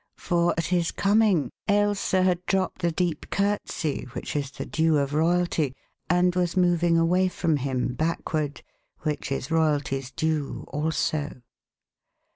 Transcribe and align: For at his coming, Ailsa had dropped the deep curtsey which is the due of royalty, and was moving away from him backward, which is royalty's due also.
For 0.17 0.55
at 0.57 0.65
his 0.73 0.89
coming, 0.89 1.51
Ailsa 1.69 2.23
had 2.23 2.43
dropped 2.47 2.81
the 2.81 2.91
deep 2.91 3.29
curtsey 3.29 4.05
which 4.13 4.35
is 4.35 4.49
the 4.49 4.65
due 4.65 4.97
of 4.97 5.13
royalty, 5.13 5.75
and 6.09 6.33
was 6.35 6.57
moving 6.57 6.97
away 6.97 7.27
from 7.27 7.57
him 7.57 7.93
backward, 7.93 8.63
which 9.01 9.31
is 9.31 9.51
royalty's 9.51 10.09
due 10.09 10.65
also. 10.69 11.43